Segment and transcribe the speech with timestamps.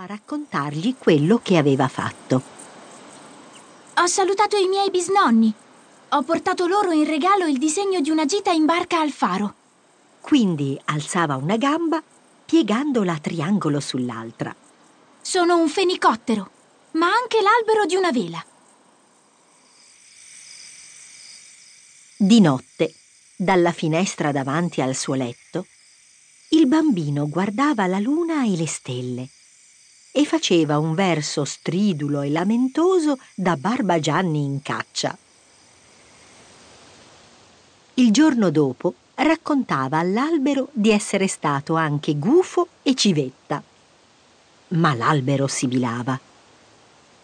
[0.00, 2.42] a raccontargli quello che aveva fatto.
[3.96, 5.52] Ho salutato i miei bisnonni.
[6.12, 9.54] Ho portato loro in regalo il disegno di una gita in barca al faro.
[10.22, 12.02] Quindi alzava una gamba
[12.46, 14.56] piegandola a triangolo sull'altra.
[15.20, 16.50] Sono un fenicottero,
[16.92, 18.42] ma anche l'albero di una vela.
[22.16, 22.94] Di notte,
[23.36, 25.66] dalla finestra davanti al suo letto,
[26.50, 29.28] il bambino guardava la luna e le stelle
[30.12, 35.16] e faceva un verso stridulo e lamentoso da Barbagianni in caccia.
[37.94, 43.62] Il giorno dopo raccontava all'albero di essere stato anche gufo e civetta.
[44.68, 46.18] Ma l'albero sibilava.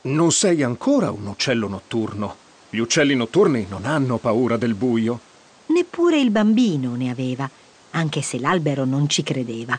[0.02, 2.36] Non sei ancora un uccello notturno.
[2.68, 5.18] Gli uccelli notturni non hanno paura del buio.
[5.66, 7.48] Neppure il bambino ne aveva,
[7.90, 9.78] anche se l'albero non ci credeva.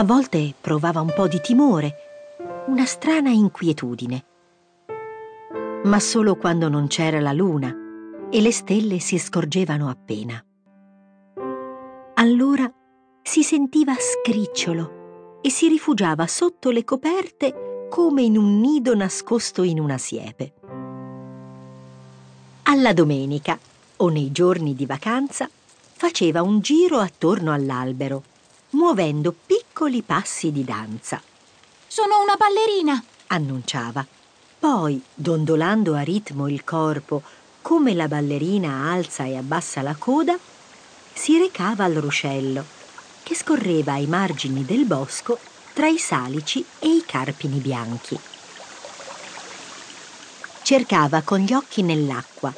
[0.00, 1.94] A volte provava un po' di timore,
[2.68, 4.24] una strana inquietudine.
[5.84, 7.70] Ma solo quando non c'era la luna
[8.30, 10.42] e le stelle si scorgevano appena.
[12.14, 12.72] Allora
[13.20, 19.78] si sentiva scricciolo e si rifugiava sotto le coperte come in un nido nascosto in
[19.78, 20.54] una siepe.
[22.62, 23.58] Alla domenica
[23.96, 25.46] o nei giorni di vacanza
[25.92, 28.22] faceva un giro attorno all'albero,
[28.70, 31.20] muovendo piccoli passi di danza.
[31.86, 34.06] Sono una ballerina, annunciava.
[34.58, 37.22] Poi, dondolando a ritmo il corpo,
[37.62, 40.36] come la ballerina alza e abbassa la coda,
[41.12, 42.64] si recava al ruscello,
[43.22, 45.38] che scorreva ai margini del bosco
[45.72, 48.18] tra i salici e i carpini bianchi.
[50.62, 52.52] Cercava con gli occhi nell'acqua,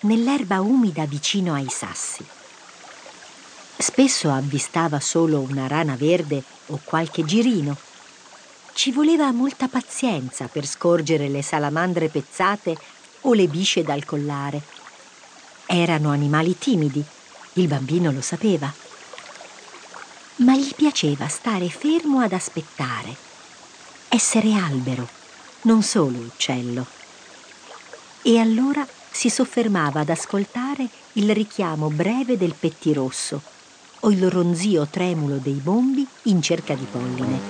[0.00, 2.35] nell'erba umida vicino ai sassi.
[3.78, 7.76] Spesso avvistava solo una rana verde o qualche girino.
[8.72, 12.76] Ci voleva molta pazienza per scorgere le salamandre pezzate
[13.22, 14.62] o le bisce dal collare.
[15.66, 17.04] Erano animali timidi
[17.56, 18.70] il bambino lo sapeva.
[20.36, 23.14] Ma gli piaceva stare fermo ad aspettare,
[24.08, 25.06] essere albero,
[25.62, 26.86] non solo uccello.
[28.22, 33.54] E allora si soffermava ad ascoltare il richiamo breve del pettirosso
[34.06, 37.40] o il ronzio tremulo dei bombi in cerca di polline.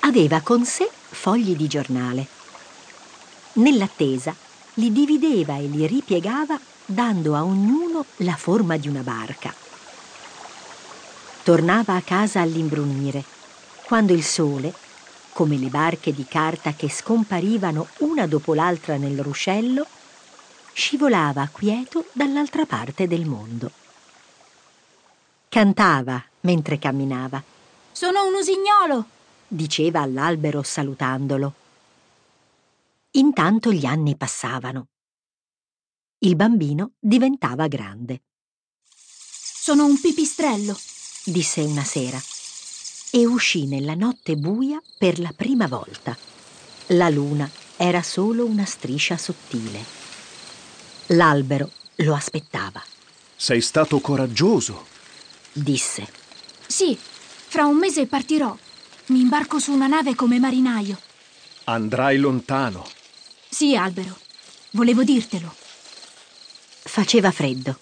[0.00, 2.26] Aveva con sé fogli di giornale.
[3.54, 4.34] Nell'attesa
[4.74, 9.54] li divideva e li ripiegava dando a ognuno la forma di una barca.
[11.44, 13.22] Tornava a casa all'imbrunire,
[13.86, 14.74] quando il sole,
[15.32, 19.86] come le barche di carta che scomparivano una dopo l'altra nel ruscello,
[20.80, 23.70] scivolava quieto dall'altra parte del mondo.
[25.50, 27.42] Cantava mentre camminava.
[27.92, 29.04] Sono un usignolo,
[29.46, 31.52] diceva all'albero salutandolo.
[33.10, 34.86] Intanto gli anni passavano.
[36.20, 38.22] Il bambino diventava grande.
[38.88, 40.74] Sono un pipistrello,
[41.26, 42.18] disse una sera,
[43.10, 46.16] e uscì nella notte buia per la prima volta.
[46.92, 50.08] La luna era solo una striscia sottile.
[51.12, 52.80] L'albero lo aspettava.
[53.34, 54.86] Sei stato coraggioso,
[55.52, 56.06] disse.
[56.64, 58.56] Sì, fra un mese partirò.
[59.06, 60.96] Mi imbarco su una nave come marinaio.
[61.64, 62.86] Andrai lontano.
[63.48, 64.16] Sì, albero.
[64.70, 65.52] Volevo dirtelo.
[66.82, 67.76] Faceva freddo.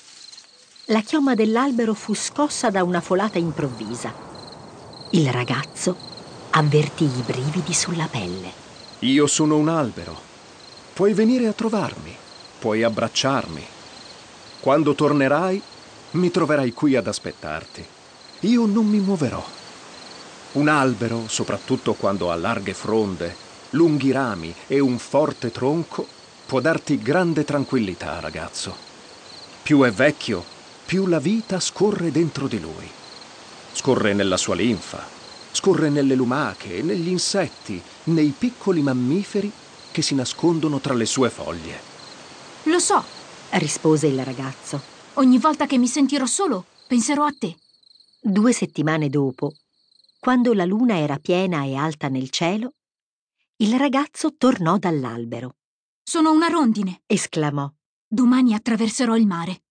[0.87, 4.15] La chioma dell'albero fu scossa da una folata improvvisa.
[5.11, 5.97] Il ragazzo
[6.51, 8.51] avvertì i brividi sulla pelle.
[9.01, 10.19] Io sono un albero.
[10.95, 12.17] Puoi venire a trovarmi,
[12.59, 13.65] puoi abbracciarmi.
[14.61, 15.63] Quando tornerai,
[16.13, 17.85] mi troverai qui ad aspettarti.
[18.41, 19.45] Io non mi muoverò.
[20.53, 23.35] Un albero, soprattutto quando ha larghe fronde,
[23.71, 26.07] lunghi rami e un forte tronco
[26.47, 28.75] può darti grande tranquillità, ragazzo.
[29.63, 30.43] Più è vecchio,
[30.87, 32.89] più la vita scorre dentro di lui.
[33.73, 35.05] Scorre nella sua linfa,
[35.53, 39.53] scorre nelle lumache, negli insetti, nei piccoli mammiferi
[39.93, 41.98] che si nascondono tra le sue foglie.
[42.69, 43.03] Lo so,
[43.53, 44.79] rispose il ragazzo.
[45.15, 47.57] Ogni volta che mi sentirò solo, penserò a te.
[48.21, 49.55] Due settimane dopo,
[50.21, 52.75] quando la luna era piena e alta nel cielo,
[53.57, 55.57] il ragazzo tornò dall'albero.
[56.03, 57.73] Sono una rondine, esclamò.
[58.07, 59.63] Domani attraverserò il mare.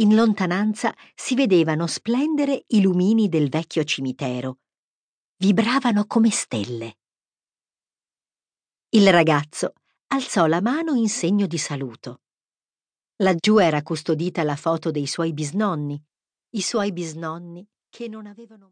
[0.00, 4.58] In lontananza si vedevano splendere i lumini del vecchio cimitero.
[5.36, 6.96] Vibravano come stelle.
[8.88, 9.74] Il ragazzo
[10.08, 12.22] alzò la mano in segno di saluto.
[13.22, 16.02] Laggiù era custodita la foto dei suoi bisnonni,
[16.56, 18.62] i suoi bisnonni che non avevano